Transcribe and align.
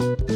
thank 0.00 0.20
you 0.20 0.29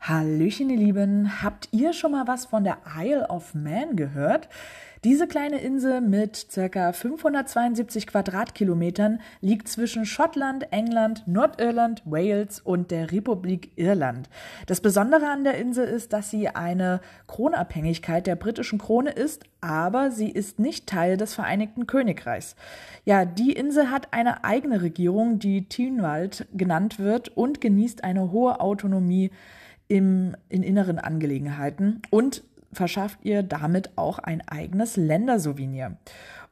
Hallöchen, 0.00 0.70
ihr 0.70 0.76
Lieben. 0.76 1.42
Habt 1.42 1.68
ihr 1.72 1.92
schon 1.92 2.12
mal 2.12 2.26
was 2.26 2.46
von 2.46 2.64
der 2.64 2.78
Isle 2.98 3.28
of 3.28 3.54
Man 3.54 3.96
gehört? 3.96 4.48
Diese 5.04 5.26
kleine 5.26 5.60
Insel 5.60 6.00
mit 6.00 6.46
ca. 6.54 6.92
572 6.92 8.06
Quadratkilometern 8.06 9.20
liegt 9.42 9.68
zwischen 9.68 10.06
Schottland, 10.06 10.72
England, 10.72 11.24
Nordirland, 11.26 12.00
Wales 12.06 12.60
und 12.60 12.90
der 12.90 13.12
Republik 13.12 13.72
Irland. 13.76 14.30
Das 14.66 14.80
Besondere 14.80 15.28
an 15.28 15.44
der 15.44 15.58
Insel 15.58 15.86
ist, 15.86 16.14
dass 16.14 16.30
sie 16.30 16.48
eine 16.48 17.02
Kronabhängigkeit 17.26 18.26
der 18.26 18.36
britischen 18.36 18.78
Krone 18.78 19.10
ist, 19.10 19.44
aber 19.60 20.10
sie 20.10 20.30
ist 20.30 20.58
nicht 20.58 20.86
Teil 20.86 21.18
des 21.18 21.34
Vereinigten 21.34 21.86
Königreichs. 21.86 22.56
Ja, 23.04 23.26
die 23.26 23.52
Insel 23.52 23.90
hat 23.90 24.08
eine 24.12 24.44
eigene 24.44 24.80
Regierung, 24.80 25.38
die 25.38 25.68
Tynwald 25.68 26.46
genannt 26.54 26.98
wird 26.98 27.28
und 27.28 27.60
genießt 27.60 28.04
eine 28.04 28.32
hohe 28.32 28.58
Autonomie 28.58 29.30
im, 29.88 30.36
in 30.48 30.62
inneren 30.62 30.98
Angelegenheiten 30.98 32.02
und 32.10 32.42
verschafft 32.72 33.18
ihr 33.22 33.42
damit 33.42 33.90
auch 33.96 34.18
ein 34.18 34.42
eigenes 34.46 34.96
Ländersouvenir. 34.96 35.96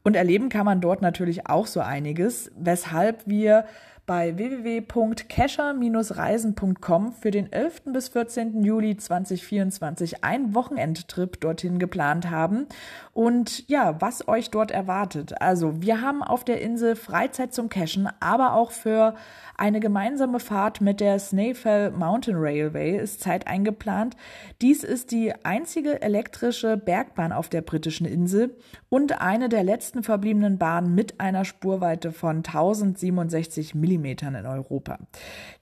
Und 0.05 0.17
erleben 0.17 0.49
kann 0.49 0.67
man 0.67 0.81
dort 0.81 1.03
natürlich 1.03 1.47
auch 1.47 1.67
so 1.67 1.81
einiges, 1.81 2.51
weshalb 2.57 3.27
wir 3.27 3.65
bei 4.07 4.37
www.kescher-reisen.com 4.37 7.13
für 7.13 7.31
den 7.31 7.53
11. 7.53 7.83
bis 7.93 8.09
14. 8.09 8.65
Juli 8.65 8.97
2024 8.97 10.25
einen 10.25 10.55
Wochenendtrip 10.55 11.41
dorthin 11.41 11.79
geplant 11.79 12.31
haben. 12.31 12.67
Und 13.13 13.69
ja, 13.69 14.01
was 14.01 14.27
euch 14.27 14.51
dort 14.51 14.71
erwartet. 14.71 15.41
Also, 15.41 15.81
wir 15.81 16.01
haben 16.01 16.23
auf 16.23 16.45
der 16.45 16.61
Insel 16.61 16.97
Freizeit 16.97 17.55
zum 17.55 17.69
Cashen, 17.69 18.09
aber 18.21 18.55
auch 18.55 18.73
für 18.73 19.15
eine 19.57 19.81
gemeinsame 19.81 20.41
Fahrt 20.41 20.81
mit 20.81 21.01
der 21.01 21.19
Snaefell 21.19 21.91
Mountain 21.93 22.37
Railway 22.37 22.97
ist 22.97 23.21
Zeit 23.21 23.47
eingeplant. 23.47 24.17
Dies 24.61 24.83
ist 24.83 25.13
die 25.13 25.33
einzige 25.45 26.03
elektrische 26.03 26.77
Bergbahn 26.77 27.33
auf 27.33 27.49
der 27.49 27.63
britischen 27.63 28.07
Insel 28.07 28.57
und 28.89 29.21
eine 29.21 29.49
der 29.49 29.63
letzten 29.63 30.03
verbliebenen 30.03 30.59
Bahnen 30.59 30.95
mit 30.95 31.21
einer 31.21 31.45
Spurweite 31.45 32.13
von 32.13 32.39
1067 32.39 33.75
Millimetern 33.93 34.35
in 34.35 34.47
Europa. 34.47 34.99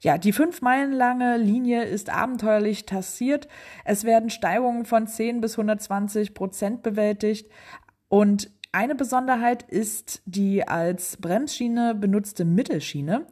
Ja, 0.00 0.18
die 0.18 0.32
fünf 0.32 0.62
Meilen 0.62 0.92
lange 0.92 1.36
Linie 1.36 1.84
ist 1.84 2.10
abenteuerlich 2.10 2.86
tassiert. 2.86 3.48
Es 3.84 4.04
werden 4.04 4.30
Steigungen 4.30 4.84
von 4.84 5.06
10 5.06 5.40
bis 5.40 5.52
120 5.52 6.34
Prozent 6.34 6.82
bewältigt 6.82 7.50
und 8.08 8.50
eine 8.72 8.94
Besonderheit 8.94 9.64
ist 9.64 10.22
die 10.26 10.66
als 10.66 11.16
Bremsschiene 11.16 11.94
benutzte 11.94 12.44
Mittelschiene. 12.44 13.26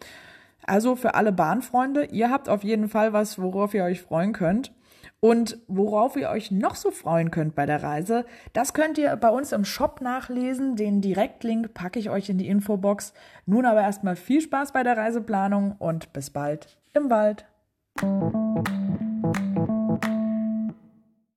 Also 0.69 0.97
für 0.97 1.14
alle 1.14 1.33
Bahnfreunde, 1.33 2.05
ihr 2.05 2.30
habt 2.30 2.48
auf 2.48 2.62
jeden 2.62 2.88
Fall 2.88 3.12
was, 3.14 3.41
worauf 3.41 3.72
ihr 3.72 3.84
euch 3.84 4.02
freuen 4.02 4.33
könnt. 4.33 4.72
Und 5.20 5.58
worauf 5.66 6.14
ihr 6.14 6.28
euch 6.28 6.52
noch 6.52 6.77
so 6.77 6.92
freuen 6.92 7.33
könnt 7.33 7.56
bei 7.56 7.66
der 7.66 7.83
Reise, 7.83 8.24
das 8.52 8.72
könnt 8.72 8.98
ihr 8.98 9.16
bei 9.16 9.30
uns 9.30 9.50
im 9.50 9.64
Shop 9.64 10.00
nachlesen. 10.00 10.77
Den 10.77 11.00
Direktlink 11.00 11.74
packe 11.74 11.98
ich 11.98 12.08
euch 12.08 12.28
in 12.28 12.39
die 12.39 12.46
Infobox. 12.46 13.14
Nun 13.44 13.66
aber 13.66 13.80
erstmal 13.80 14.14
viel 14.14 14.41
Spaß 14.41 14.72
bei 14.72 14.84
der 14.84 14.96
Reiseplanung 14.96 15.74
und 15.78 16.12
bis 16.12 16.30
bald 16.30 16.78
im 16.94 17.11
Wald. 17.11 17.46